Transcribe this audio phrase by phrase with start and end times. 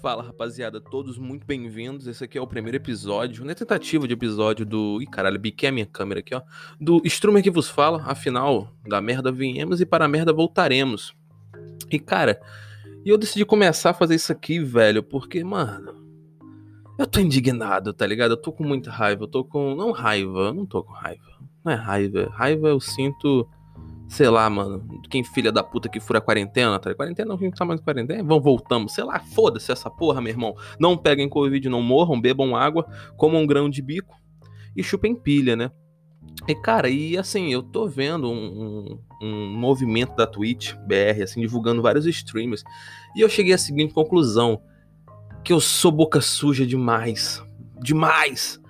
[0.00, 2.06] Fala rapaziada, todos muito bem-vindos.
[2.06, 5.00] Esse aqui é o primeiro episódio, uma tentativa de episódio do.
[5.00, 6.42] Ih caralho, biquei a minha câmera aqui, ó.
[6.78, 8.02] Do Strumer que vos fala.
[8.04, 11.14] Afinal, da merda viemos e para a merda voltaremos.
[11.90, 12.40] E cara,
[13.06, 16.04] eu decidi começar a fazer isso aqui, velho, porque, mano.
[16.98, 18.32] Eu tô indignado, tá ligado?
[18.32, 19.24] Eu tô com muita raiva.
[19.24, 19.74] Eu tô com.
[19.74, 21.40] Não raiva, eu não tô com raiva.
[21.64, 22.30] Não é raiva.
[22.34, 23.48] Raiva eu sinto
[24.08, 26.94] sei lá, mano, quem filha da puta que fura a quarentena, tá?
[26.94, 30.54] Quarentena não tá mais quarentena, vamos, voltamos, sei lá, foda-se essa porra, meu irmão.
[30.78, 34.14] Não peguem Covid, não morram, bebam água, comam um grão de bico
[34.76, 35.70] e chupem pilha, né?
[36.46, 41.40] E, cara, e assim, eu tô vendo um, um, um, movimento da Twitch BR, assim,
[41.40, 42.62] divulgando vários streamers,
[43.16, 44.60] e eu cheguei à seguinte conclusão,
[45.42, 47.42] que eu sou boca suja demais,
[47.80, 48.60] demais,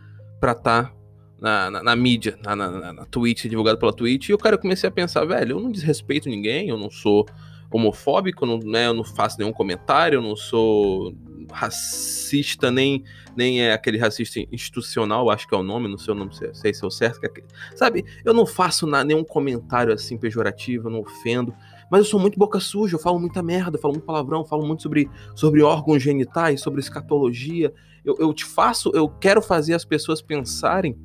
[0.40, 0.92] pra tá
[1.40, 4.88] na, na, na mídia, na, na, na Twitch, divulgado pela Twitch, e o cara comecei
[4.88, 7.26] a pensar, velho, eu não desrespeito ninguém, eu não sou
[7.70, 11.14] homofóbico, eu não, né, eu não faço nenhum comentário, eu não sou
[11.52, 13.04] racista, nem,
[13.36, 16.54] nem é aquele racista institucional, acho que é o nome, não sei o nome, sei,
[16.54, 17.30] sei se é o certo, é
[17.74, 18.04] sabe?
[18.24, 21.54] Eu não faço na, nenhum comentário assim pejorativo, eu não ofendo,
[21.90, 24.82] mas eu sou muito boca suja, eu falo muita merda, falo muito palavrão, falo muito
[24.82, 27.72] sobre, sobre órgãos genitais, sobre escatologia.
[28.04, 30.96] Eu, eu te faço, eu quero fazer as pessoas pensarem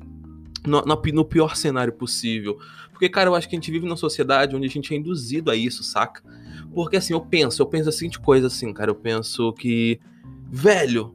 [0.66, 2.58] no, no, pior cenário possível.
[2.90, 5.50] Porque, cara, eu acho que a gente vive numa sociedade onde a gente é induzido
[5.50, 6.22] a isso, saca?
[6.72, 10.00] Porque, assim, eu penso, eu penso a seguinte coisa, assim, cara, eu penso que,
[10.50, 11.14] velho,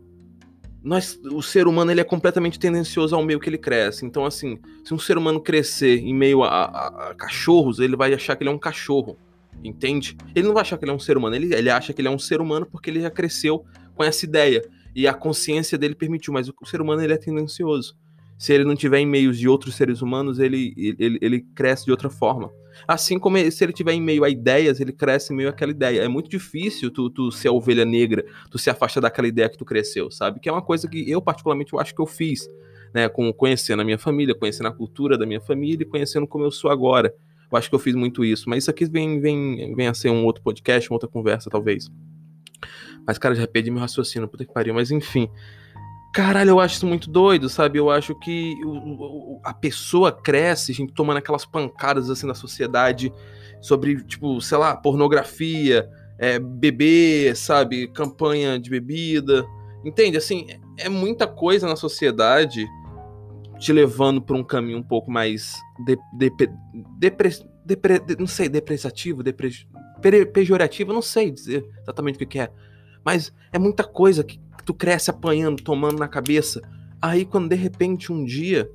[0.83, 4.05] nós, o ser humano, ele é completamente tendencioso ao meio que ele cresce.
[4.05, 8.13] Então, assim, se um ser humano crescer em meio a, a, a cachorros, ele vai
[8.13, 9.17] achar que ele é um cachorro,
[9.63, 10.17] entende?
[10.35, 12.07] Ele não vai achar que ele é um ser humano, ele, ele acha que ele
[12.07, 14.63] é um ser humano porque ele já cresceu com essa ideia.
[14.95, 17.95] E a consciência dele permitiu, mas o, o ser humano, ele é tendencioso
[18.38, 21.91] se ele não tiver em meios de outros seres humanos, ele, ele, ele cresce de
[21.91, 22.52] outra forma.
[22.88, 26.02] Assim como se ele tiver em meio a ideias, ele cresce em meio àquela ideia.
[26.02, 29.58] É muito difícil tu, tu ser a ovelha negra, tu se afastar daquela ideia que
[29.58, 30.39] tu cresceu, sabe?
[30.39, 32.48] Que é uma coisa que eu, particularmente, eu acho que eu fiz,
[32.93, 33.09] né?
[33.09, 36.52] Com, conhecendo a minha família, conhecendo a cultura da minha família e conhecendo como eu
[36.52, 37.14] sou agora.
[37.52, 38.48] Eu acho que eu fiz muito isso.
[38.48, 41.89] Mas isso aqui vem, vem, vem a ser um outro podcast, uma outra conversa, talvez.
[43.08, 44.73] Mas, cara, já perdi meu raciocínio, puta que pariu.
[44.73, 45.30] Mas, enfim.
[46.17, 47.78] Caralho, eu acho isso muito doido, sabe?
[47.78, 53.14] Eu acho que o, a pessoa cresce, gente tomando aquelas pancadas assim na sociedade
[53.61, 57.88] sobre, tipo, sei lá, pornografia, é, bebê, sabe?
[57.89, 59.45] Campanha de bebida.
[59.86, 60.17] Entende?
[60.17, 60.48] Assim,
[60.80, 62.66] é muita coisa na sociedade
[63.60, 65.54] te levando por um caminho um pouco mais
[65.86, 66.32] de, de,
[66.99, 67.30] depre,
[67.64, 69.52] depre, de, não sei, depreciativo, depre,
[70.34, 72.49] pejorativo, não sei dizer exatamente o que, que é.
[73.03, 76.61] Mas é muita coisa que tu cresce apanhando, tomando na cabeça.
[77.02, 78.69] Aí quando de repente um dia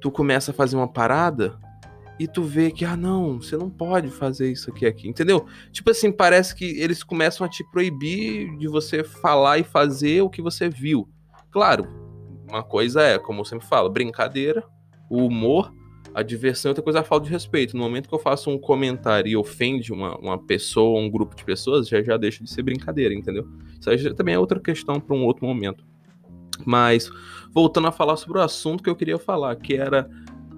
[0.00, 1.58] tu começa a fazer uma parada
[2.18, 5.46] e tu vê que, ah, não, você não pode fazer isso aqui, aqui, entendeu?
[5.72, 10.28] Tipo assim, parece que eles começam a te proibir de você falar e fazer o
[10.28, 11.08] que você viu.
[11.50, 11.88] Claro,
[12.46, 14.62] uma coisa é, como eu sempre falo, brincadeira,
[15.08, 15.72] o humor,
[16.14, 17.76] a diversão, outra coisa é a falta de respeito.
[17.76, 21.44] No momento que eu faço um comentário e ofende uma, uma pessoa, um grupo de
[21.44, 23.48] pessoas, já, já deixa de ser brincadeira, entendeu?
[23.78, 25.84] Isso aí também é outra questão para um outro momento.
[26.64, 27.10] Mas,
[27.52, 30.08] voltando a falar sobre o assunto que eu queria falar, que era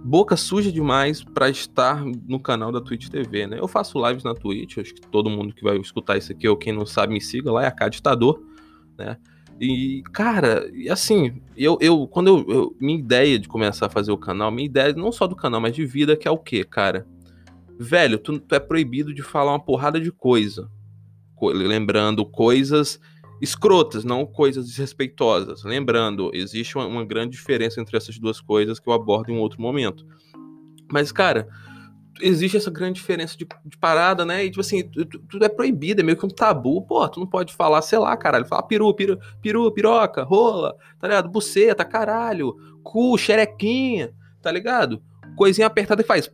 [0.05, 3.59] boca suja demais para estar no canal da Twitch TV, né?
[3.61, 6.57] Eu faço lives na Twitch, acho que todo mundo que vai escutar isso aqui, ou
[6.57, 8.43] quem não sabe, me siga lá, é a K Ditador,
[8.99, 9.17] né?
[9.61, 14.11] E, cara, e assim, eu, eu quando eu, eu, Minha ideia de começar a fazer
[14.11, 16.65] o canal, minha ideia não só do canal, mas de vida, que é o quê,
[16.65, 17.07] cara?
[17.79, 20.71] Velho, tu, tu é proibido de falar uma porrada de coisa.
[21.35, 23.01] Co lembrando coisas
[23.41, 25.65] escrotas, não coisas desrespeitosas.
[25.65, 29.41] Lembrando, existe uma, uma grande diferença entre essas duas coisas que eu abordo em um
[29.41, 30.07] outro momento.
[30.93, 31.49] Mas, cara,
[32.23, 34.45] existe essa grande diferença de, de, parada, né?
[34.45, 34.83] E, tipo assim,
[35.29, 36.83] tudo é proibido, é meio que um tabu.
[36.83, 38.47] Pô, tu não pode falar, sei lá, caralho.
[38.47, 41.29] Falar peru, peru, peru, piroca, rola, tá ligado?
[41.29, 45.03] Buceta, caralho, cu, xerequinha, tá ligado?
[45.37, 46.31] Coisinha apertada que faz.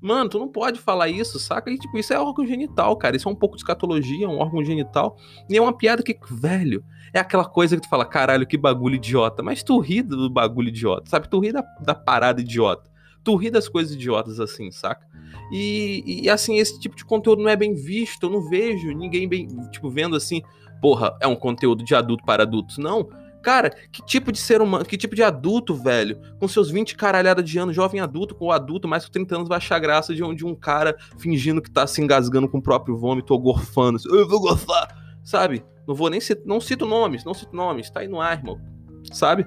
[0.00, 1.70] Mano, tu não pode falar isso, saca?
[1.70, 3.16] E, tipo, isso é órgão genital, cara.
[3.16, 5.16] Isso é um pouco de escatologia, um órgão genital.
[5.48, 8.96] E é uma piada que, velho, é aquela coisa que tu fala, caralho, que bagulho
[8.96, 9.42] idiota.
[9.42, 11.26] Mas tu ri do bagulho idiota, sabe?
[11.28, 12.93] Tu ri da, da parada idiota
[13.24, 15.06] tu ri das coisas idiotas assim, saca?
[15.50, 19.28] E, e, assim, esse tipo de conteúdo não é bem visto, eu não vejo ninguém
[19.28, 20.42] bem, tipo, vendo assim,
[20.80, 22.78] porra, é um conteúdo de adulto para adultos.
[22.78, 23.08] Não.
[23.42, 27.42] Cara, que tipo de ser humano, que tipo de adulto, velho, com seus 20 caralhada
[27.42, 30.24] de anos, jovem adulto, com o adulto, mais de 30 anos, vai achar graça de
[30.24, 33.96] um, de um cara fingindo que tá se engasgando com o próprio vômito ou gorfando.
[33.96, 35.62] Assim, eu vou gorfar, sabe?
[35.86, 38.58] Não vou nem citar, não cito nomes, não cito nomes, tá aí no ar, irmão,
[39.12, 39.46] sabe?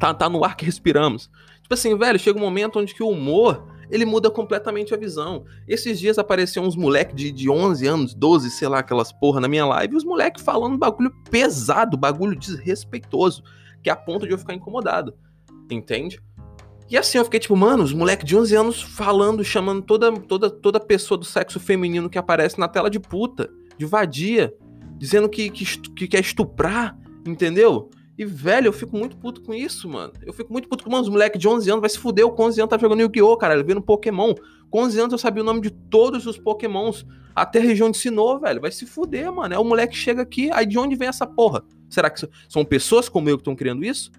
[0.00, 1.30] Tá, tá no ar que respiramos.
[1.64, 5.46] Tipo assim, velho, chega um momento onde que o humor ele muda completamente a visão.
[5.66, 9.48] Esses dias apareciam uns moleques de, de 11 anos, 12, sei lá, aquelas porra na
[9.48, 13.42] minha live, e os moleques falando bagulho pesado, bagulho desrespeitoso,
[13.82, 15.14] que é a ponto de eu ficar incomodado.
[15.70, 16.20] Entende?
[16.90, 20.50] E assim, eu fiquei tipo, mano, os moleques de 11 anos falando, chamando toda, toda,
[20.50, 24.54] toda pessoa do sexo feminino que aparece na tela de puta, de vadia,
[24.98, 26.94] dizendo que, que, que quer estuprar,
[27.26, 27.88] entendeu?
[28.16, 30.12] E, velho, eu fico muito puto com isso, mano.
[30.22, 32.28] Eu fico muito puto com, os moleques de 11 anos vai se fuder.
[32.28, 33.54] Com 11 anos tá jogando Yu-Gi-Oh, cara.
[33.54, 34.34] Ele vendo Pokémon.
[34.70, 37.04] Com 11 anos eu sabia o nome de todos os Pokémons.
[37.34, 38.60] Até a região de Sinnoh, velho.
[38.60, 39.54] Vai se fuder, mano.
[39.54, 40.48] É o moleque que chega aqui.
[40.52, 41.64] Aí de onde vem essa porra?
[41.90, 44.12] Será que são pessoas como eu que estão criando isso?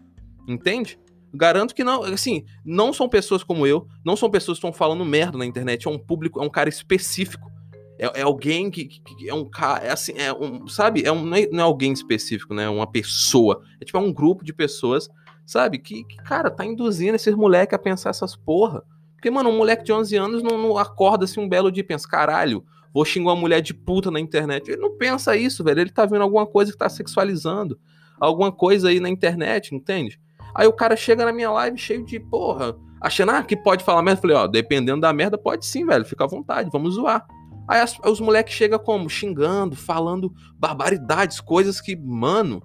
[0.47, 0.99] Entende?
[1.33, 5.03] Garanto que não, assim, não são pessoas como eu, não são pessoas que estão falando
[5.03, 7.51] merda na internet, é um público, é um cara específico.
[7.97, 11.03] É, é alguém que, que, é um cara, é assim, é um, sabe?
[11.03, 12.63] É um, não, é, não é alguém específico, né?
[12.63, 13.61] É uma pessoa.
[13.79, 15.09] É tipo é um grupo de pessoas,
[15.45, 15.77] sabe?
[15.77, 18.83] Que, que cara, tá induzindo esses moleques a pensar essas porra.
[19.13, 21.85] Porque, mano, um moleque de 11 anos não, não acorda assim um belo dia e
[21.85, 22.63] pensa, caralho,
[22.93, 24.69] vou xingar uma mulher de puta na internet.
[24.69, 25.81] Ele não pensa isso, velho.
[25.81, 27.79] Ele tá vendo alguma coisa que tá sexualizando.
[28.19, 30.19] Alguma coisa aí na internet, entende?
[30.53, 34.01] Aí o cara chega na minha live cheio de porra, achando ah, que pode falar
[34.01, 34.19] merda.
[34.19, 36.05] Eu falei, ó, dependendo da merda, pode sim, velho.
[36.05, 37.25] Fica à vontade, vamos zoar.
[37.67, 39.09] Aí as, os moleques chegam como?
[39.09, 42.61] Xingando, falando barbaridades, coisas que, mano,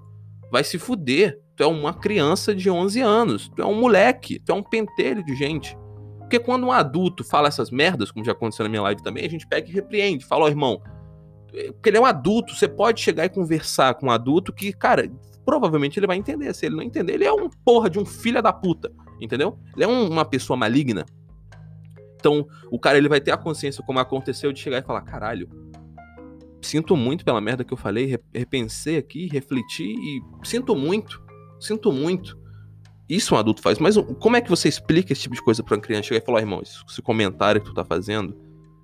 [0.51, 1.41] vai se fuder.
[1.57, 5.25] Tu é uma criança de 11 anos, tu é um moleque, tu é um pentelho
[5.25, 5.77] de gente.
[6.19, 9.29] Porque quando um adulto fala essas merdas, como já aconteceu na minha live também, a
[9.29, 10.81] gente pega e repreende, fala, ó, oh, irmão,
[11.73, 15.11] porque ele é um adulto, você pode chegar e conversar com um adulto que, cara,
[15.45, 16.55] provavelmente ele vai entender.
[16.55, 19.59] Se ele não entender, ele é um porra de um filho da puta, entendeu?
[19.75, 21.05] Ele é um, uma pessoa maligna.
[22.21, 25.49] Então, o cara ele vai ter a consciência, como aconteceu, de chegar e falar: caralho,
[26.63, 31.21] sinto muito pela merda que eu falei, repensei aqui, refleti e sinto muito,
[31.59, 32.39] sinto muito.
[33.09, 33.79] Isso um adulto faz.
[33.79, 36.25] Mas como é que você explica esse tipo de coisa pra uma criança chegar e
[36.25, 38.37] falar, irmão, esse comentário que tu tá fazendo,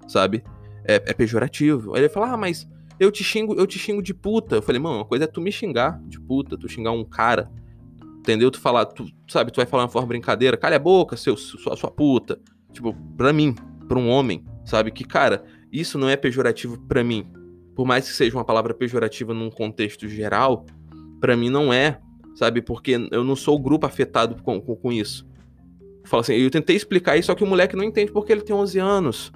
[0.09, 0.43] sabe,
[0.85, 1.95] é, é pejorativo.
[1.95, 2.67] Aí ele fala, ah, mas
[2.99, 4.57] eu te xingo, eu te xingo de puta.
[4.57, 7.51] Eu falei, mano, uma coisa é tu me xingar de puta, tu xingar um cara,
[8.19, 8.51] entendeu?
[8.51, 11.77] Tu falar, tu, sabe, tu vai falar uma forma brincadeira, calha a boca, seu, sua,
[11.77, 12.41] sua puta.
[12.77, 13.55] Tipo, pra mim,
[13.89, 14.91] pra um homem, sabe?
[14.91, 15.43] Que, cara,
[15.73, 17.27] isso não é pejorativo para mim.
[17.75, 20.67] Por mais que seja uma palavra pejorativa num contexto geral,
[21.19, 21.99] para mim não é,
[22.35, 22.61] sabe?
[22.61, 25.27] Porque eu não sou o grupo afetado com, com, com isso.
[26.05, 28.55] Fala assim, eu tentei explicar isso, só que o moleque não entende porque ele tem
[28.55, 29.33] 11 anos.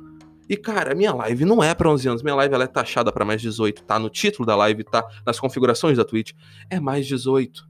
[0.51, 2.23] E, cara, minha live não é para 11 anos.
[2.23, 3.85] Minha live ela é taxada para mais 18.
[3.85, 6.33] Tá no título da live, tá nas configurações da Twitch.
[6.69, 7.67] É mais 18.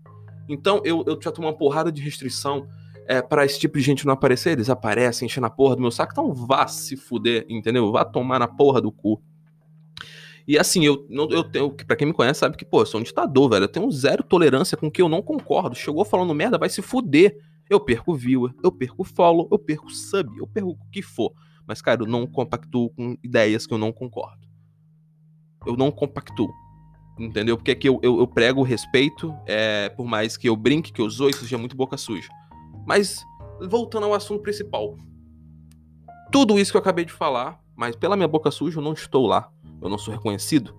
[0.49, 2.67] Então, eu, eu já tomo uma porrada de restrição
[3.11, 5.91] é, para esse tipo de gente não aparecer, eles aparecem enchendo a porra do meu
[5.91, 7.91] saco, então vá se fuder, entendeu?
[7.91, 9.21] Vá tomar na porra do cu.
[10.47, 13.03] E assim, eu, eu tenho, pra quem me conhece sabe que, pô, eu sou um
[13.03, 13.65] ditador, velho.
[13.65, 15.75] Eu tenho zero tolerância com o que eu não concordo.
[15.75, 17.37] Chegou falando merda, vai se fuder.
[17.69, 21.33] Eu perco viewer, eu perco follow, eu perco sub, eu perco o que for.
[21.67, 24.47] Mas, cara, eu não compactuo com ideias que eu não concordo.
[25.67, 26.53] Eu não compactuo.
[27.19, 27.57] Entendeu?
[27.57, 31.01] Porque aqui eu, eu, eu prego o respeito, é, por mais que eu brinque, que
[31.01, 32.29] eu zoe, isso seja muito boca suja.
[32.91, 33.25] Mas,
[33.69, 34.97] voltando ao assunto principal.
[36.33, 39.29] Tudo isso que eu acabei de falar, mas pela minha boca suja eu não estou
[39.29, 39.49] lá.
[39.81, 40.75] Eu não sou reconhecido.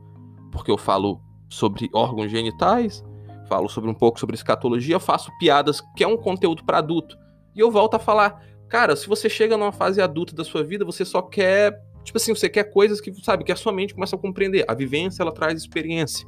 [0.52, 3.02] Porque eu falo sobre órgãos genitais,
[3.48, 7.18] falo sobre um pouco sobre escatologia, faço piadas que é um conteúdo para adulto.
[7.56, 10.84] E eu volto a falar, cara, se você chega numa fase adulta da sua vida,
[10.84, 14.18] você só quer, tipo assim, você quer coisas que, sabe, que a sua mente começa
[14.18, 14.66] a compreender.
[14.68, 16.28] A vivência, ela traz experiência.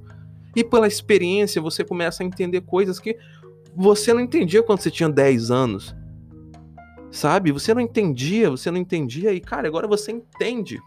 [0.55, 3.17] E pela experiência, você começa a entender coisas que
[3.75, 5.95] você não entendia quando você tinha 10 anos.
[7.11, 7.51] Sabe?
[7.51, 10.79] Você não entendia, você não entendia e, cara, agora você entende.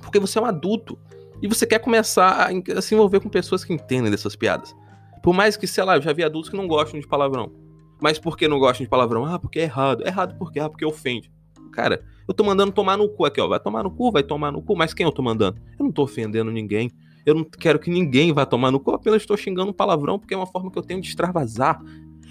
[0.00, 0.98] Porque você é um adulto.
[1.40, 4.74] E você quer começar a, se envolver com pessoas que entendem dessas piadas.
[5.22, 7.52] Por mais que, sei lá, eu já vi adultos que não gostam de palavrão.
[8.00, 9.24] Mas por que não gostam de palavrão?
[9.24, 10.02] Ah, porque é errado.
[10.04, 10.60] É errado por quê?
[10.60, 11.30] Ah, porque ofende.
[11.72, 13.48] Cara, eu tô mandando tomar no cu aqui, ó.
[13.48, 14.76] Vai tomar no cu, vai tomar no cu.
[14.76, 15.60] Mas quem eu tô mandando?
[15.78, 16.90] Eu não tô ofendendo ninguém.
[17.28, 20.32] Eu não quero que ninguém vá tomar no cu, apenas estou xingando um palavrão porque
[20.32, 21.78] é uma forma que eu tenho de extravasar.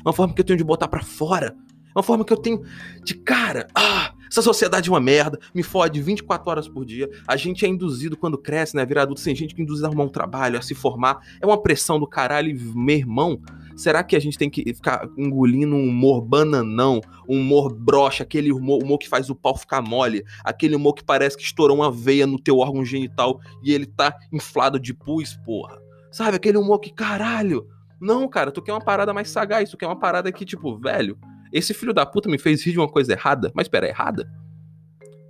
[0.04, 1.56] Uma forma que eu tenho de botar para fora.
[1.96, 2.64] Uma forma que eu tenho
[3.04, 3.68] de cara.
[3.76, 7.08] Ah, essa sociedade é uma merda, me fode 24 horas por dia.
[7.28, 8.84] A gente é induzido quando cresce, né?
[8.86, 11.20] Virar adulto sem gente que induz a arrumar um trabalho, a se formar.
[11.40, 13.40] É uma pressão do caralho, meu irmão.
[13.78, 18.52] Será que a gente tem que ficar engolindo um humor bananão, um humor broxa, aquele
[18.52, 21.92] humor, humor, que faz o pau ficar mole, aquele humor que parece que estourou uma
[21.92, 25.78] veia no teu órgão genital e ele tá inflado de pus, porra?
[26.12, 27.68] Sabe, aquele humor que, caralho.
[28.02, 31.16] Não, cara, tu quer uma parada mais sagaz, tu quer uma parada que, tipo, velho,
[31.54, 34.28] esse filho da puta me fez rir de uma coisa errada, mas pera, é errada?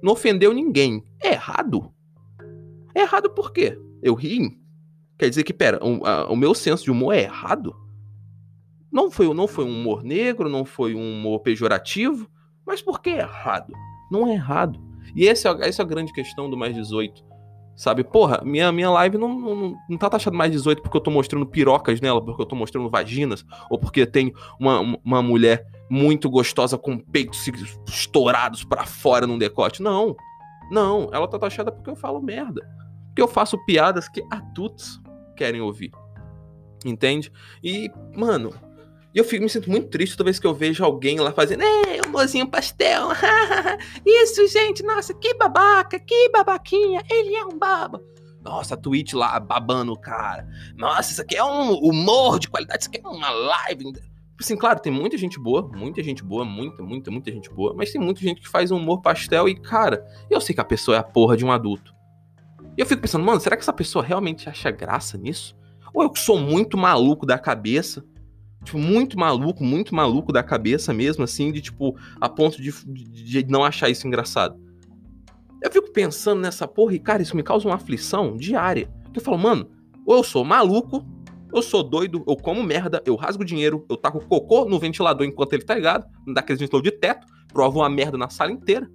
[0.02, 1.04] Não ofendeu ninguém.
[1.22, 1.92] É errado?
[2.96, 3.78] É errado por quê?
[4.02, 4.58] Eu ri?
[5.18, 7.76] Quer dizer que, pera, a, o meu senso de humor é errado?
[8.98, 12.28] Não foi, não foi um humor negro, não foi um humor pejorativo,
[12.66, 13.72] mas por que errado?
[14.10, 14.82] Não é errado.
[15.16, 17.24] E esse é, essa é a grande questão do mais 18.
[17.76, 21.12] Sabe, porra, minha, minha live não, não, não tá taxada mais 18 porque eu tô
[21.12, 26.28] mostrando pirocas nela, porque eu tô mostrando vaginas, ou porque tem uma, uma mulher muito
[26.28, 27.48] gostosa com peitos
[27.88, 29.84] estourados para fora num decote.
[29.84, 30.16] Não.
[30.72, 32.68] Não, ela tá taxada porque eu falo merda.
[33.10, 35.00] Porque eu faço piadas que adultos
[35.36, 35.92] querem ouvir.
[36.84, 37.32] Entende?
[37.64, 38.54] E, mano,
[39.20, 42.02] eu fico, me sinto muito triste toda vez que eu vejo alguém lá fazendo, é,
[42.06, 43.10] um mozinho pastel.
[44.06, 48.02] Isso, gente, nossa, que babaca, que babaquinha, ele é um baba.
[48.44, 50.48] Nossa, a Twitch lá babando o cara.
[50.76, 53.92] Nossa, isso aqui é um humor de qualidade, isso aqui é uma live.
[54.40, 57.92] Assim, claro, tem muita gente boa, muita gente boa, muita, muita, muita gente boa, mas
[57.92, 60.96] tem muita gente que faz um humor pastel e, cara, eu sei que a pessoa
[60.96, 61.94] é a porra de um adulto.
[62.78, 65.58] E eu fico pensando, mano, será que essa pessoa realmente acha graça nisso?
[65.94, 68.06] Ou eu sou muito maluco da cabeça?
[68.68, 73.46] Tipo, muito maluco, muito maluco da cabeça mesmo, assim, de tipo, a ponto de, de,
[73.48, 74.60] não achar isso engraçado.
[75.64, 78.92] Eu fico pensando nessa porra e, cara, isso me causa uma aflição diária.
[79.16, 79.72] Eu falo, mano,
[80.06, 81.02] ou eu sou maluco,
[81.54, 85.54] eu sou doido, eu como merda, eu rasgo dinheiro, eu taco cocô no ventilador enquanto
[85.54, 88.92] ele tá ligado, daqueles ventilador de teto, provo uma merda na sala inteira.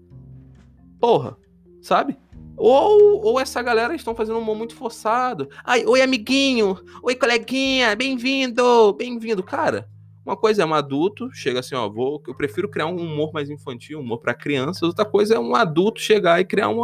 [1.00, 1.34] Porra,
[1.80, 2.18] sabe?
[2.56, 5.48] Ou, ou essa galera estão fazendo um humor muito forçado.
[5.64, 6.78] Ai, oi, amiguinho.
[7.02, 7.96] Oi, coleguinha.
[7.96, 8.92] Bem-vindo.
[8.94, 9.42] Bem-vindo.
[9.42, 9.88] Cara,
[10.24, 13.50] uma coisa é um adulto, chega assim, ó, vou, eu prefiro criar um humor mais
[13.50, 14.82] infantil, um humor para crianças.
[14.82, 16.82] Outra coisa é um adulto chegar e criar um,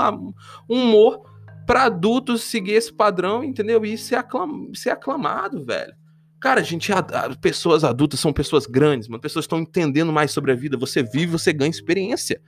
[0.69, 1.23] um humor
[1.65, 3.85] para adultos seguir esse padrão, entendeu?
[3.85, 5.95] E ser, aclam, ser aclamado, velho.
[6.41, 9.21] Cara, gente, a, a, pessoas adultas são pessoas grandes, mano.
[9.21, 10.77] Pessoas estão entendendo mais sobre a vida.
[10.77, 12.41] Você vive, você ganha experiência.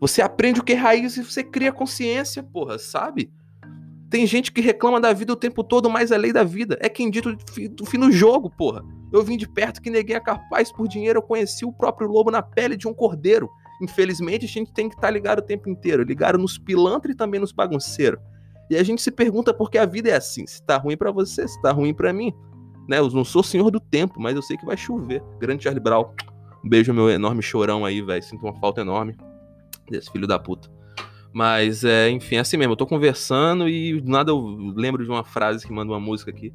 [0.00, 3.32] Você aprende o que é raiz e você cria consciência, porra, sabe?
[4.10, 6.88] Tem gente que reclama da vida o tempo todo, mas a lei da vida é
[6.88, 7.34] quem dito
[7.70, 8.82] do fim do jogo, porra.
[9.12, 12.30] Eu vim de perto que ninguém é capaz por dinheiro, eu conheci o próprio lobo
[12.30, 13.48] na pele de um cordeiro.
[13.82, 17.16] Infelizmente, a gente tem que estar tá ligado o tempo inteiro, ligado nos pilantras e
[17.16, 18.20] também nos bagunceiros.
[18.70, 20.46] E a gente se pergunta por que a vida é assim.
[20.46, 22.32] Se tá ruim para você, se tá ruim para mim.
[22.88, 22.98] Né?
[22.98, 25.22] Eu não sou senhor do tempo, mas eu sei que vai chover.
[25.38, 26.04] Grande Charlie Brown.
[26.64, 28.22] Um beijo meu enorme chorão aí, velho.
[28.22, 29.16] Sinto uma falta enorme
[29.90, 30.70] desse filho da puta.
[31.32, 32.72] Mas, é, enfim, é assim mesmo.
[32.72, 34.40] Eu tô conversando e do nada eu
[34.76, 36.52] lembro de uma frase que manda uma música aqui.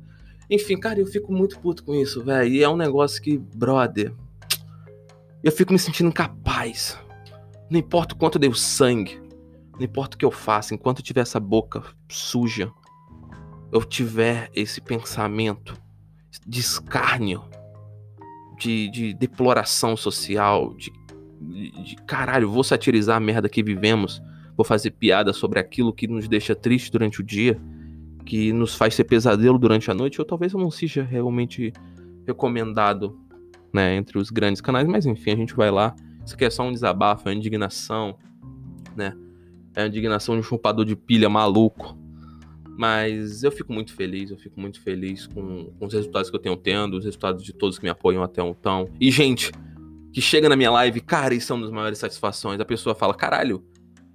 [0.49, 2.49] Enfim, cara, eu fico muito puto com isso, velho.
[2.49, 4.13] E é um negócio que, brother,
[5.43, 6.97] eu fico me sentindo incapaz.
[7.69, 9.21] Não importa o quanto eu dei o sangue,
[9.73, 12.71] não importa o que eu faça, enquanto eu tiver essa boca suja,
[13.71, 15.77] eu tiver esse pensamento
[16.45, 17.43] de escárnio,
[18.57, 20.91] de, de deploração social, de,
[21.49, 24.21] de, caralho, vou satirizar a merda que vivemos,
[24.55, 27.59] vou fazer piada sobre aquilo que nos deixa triste durante o dia,
[28.25, 31.73] que nos faz ser pesadelo durante a noite, ou talvez eu não seja realmente
[32.27, 33.17] recomendado,
[33.73, 35.95] né, entre os grandes canais, mas enfim, a gente vai lá
[36.29, 38.15] isso aqui é só um desabafo, é uma indignação,
[38.95, 39.17] né?
[39.75, 41.97] É a indignação de um chupador de pilha maluco.
[42.77, 46.39] Mas eu fico muito feliz, eu fico muito feliz com, com os resultados que eu
[46.39, 48.87] tenho tendo, os resultados de todos que me apoiam até então.
[48.99, 49.51] E, gente,
[50.13, 52.59] que chega na minha live, cara, isso é uma das maiores satisfações.
[52.59, 53.63] A pessoa fala, caralho,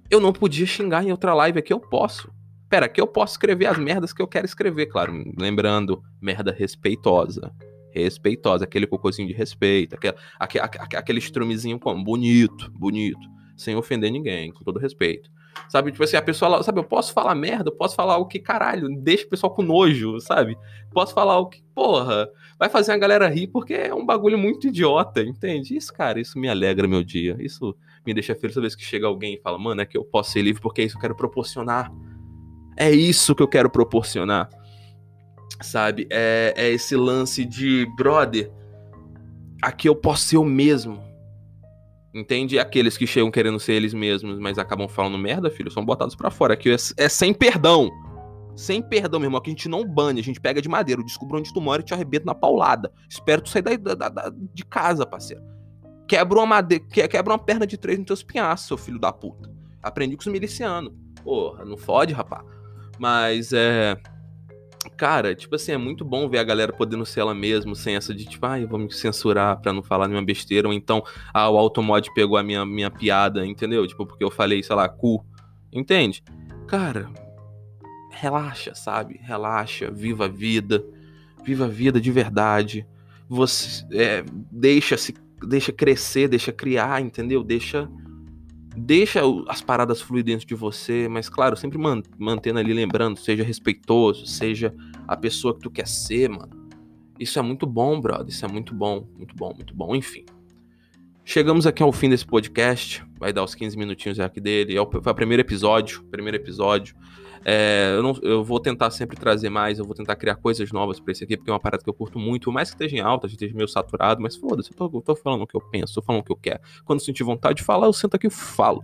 [0.09, 2.31] eu não podia xingar em outra live, aqui eu posso.
[2.69, 5.13] Pera, aqui eu posso escrever as merdas que eu quero escrever, claro.
[5.37, 7.51] Lembrando, merda respeitosa
[8.01, 10.63] respeitosa, aquele cocôzinho de respeito, aquele, aquele,
[10.97, 15.29] aquele como bonito, bonito, sem ofender ninguém, com todo respeito.
[15.69, 18.39] Sabe, tipo assim, a pessoa, sabe, eu posso falar merda, eu posso falar o que
[18.39, 20.57] caralho, deixa o pessoal com nojo, sabe?
[20.93, 24.67] Posso falar o que, porra, vai fazer a galera rir porque é um bagulho muito
[24.67, 25.75] idiota, entende?
[25.75, 29.07] Isso, cara, isso me alegra meu dia, isso me deixa feliz toda vez que chega
[29.07, 31.01] alguém e fala, mano, é que eu posso ser livre porque é isso que eu
[31.01, 31.91] quero proporcionar.
[32.77, 34.49] É isso que eu quero proporcionar
[35.61, 36.07] sabe?
[36.09, 38.51] É, é esse lance de, brother,
[39.61, 41.03] aqui eu posso ser o mesmo.
[42.15, 42.57] Entende?
[42.57, 46.31] Aqueles que chegam querendo ser eles mesmos, mas acabam falando merda, filho, são botados para
[46.31, 46.53] fora.
[46.53, 47.91] Aqui é, é, sem perdão.
[48.55, 49.37] Sem perdão, meu irmão.
[49.37, 51.01] Aqui a gente não bane, a gente pega de madeira.
[51.01, 52.89] Eu descubro onde tu mora e te arrebento na paulada.
[53.09, 55.43] Espero tu sair da, da, da, de casa, parceiro.
[56.07, 59.53] Quebra uma, madeira, quebra uma perna de três no teus pinhaços, seu filho da puta.
[59.83, 60.93] Aprendi com os milicianos.
[61.21, 62.45] Porra, não fode, rapá.
[62.97, 63.97] Mas é
[64.89, 68.13] cara, tipo assim, é muito bom ver a galera podendo ser ela mesma, sem essa
[68.13, 71.49] de tipo, ai, ah, vou me censurar pra não falar nenhuma besteira, ou então, ah,
[71.49, 73.85] o Automod pegou a minha, minha piada, entendeu?
[73.87, 75.25] Tipo, porque eu falei, sei lá, cu.
[75.71, 76.23] Entende?
[76.67, 77.09] Cara,
[78.11, 79.19] relaxa, sabe?
[79.21, 80.83] Relaxa, viva a vida.
[81.43, 82.87] Viva a vida de verdade.
[83.27, 85.13] Você é, deixa se
[85.45, 87.43] deixa crescer, deixa criar, entendeu?
[87.43, 87.89] Deixa
[88.75, 91.77] deixa as paradas fluir dentro de você, mas claro, sempre
[92.17, 94.73] mantendo ali lembrando, seja respeitoso, seja
[95.07, 96.65] a pessoa que tu quer ser, mano.
[97.19, 98.27] Isso é muito bom, brother.
[98.27, 99.95] Isso é muito bom, muito bom, muito bom.
[99.95, 100.25] Enfim.
[101.23, 103.03] Chegamos aqui ao fim desse podcast.
[103.17, 104.75] Vai dar os 15 minutinhos aqui dele.
[104.75, 106.03] É o, foi o primeiro episódio.
[106.11, 106.95] Primeiro episódio.
[107.47, 110.99] É, eu, não, eu, vou tentar sempre trazer mais, eu vou tentar criar coisas novas
[110.99, 112.45] para esse aqui, porque é uma parada que eu curto muito.
[112.45, 115.01] Por mais que esteja em alta, a gente esteja meio saturado, mas foda-se, eu tô,
[115.01, 116.59] tô, falando o que eu penso, tô falando o que eu quero.
[116.83, 118.83] Quando eu sentir vontade de falar, eu sento aqui e falo.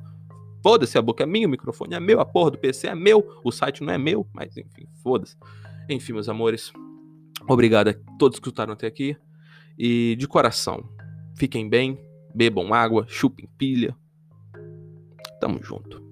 [0.62, 3.28] Foda-se, a boca é minha, o microfone é meu, a porra do PC é meu,
[3.44, 5.36] o site não é meu, mas enfim, foda-se.
[5.90, 6.72] Enfim, meus amores,
[7.50, 9.18] obrigado a todos que escutaram até aqui.
[9.76, 10.88] E de coração,
[11.36, 11.98] fiquem bem,
[12.36, 13.96] bebam água, chupem pilha.
[15.40, 16.11] Tamo junto.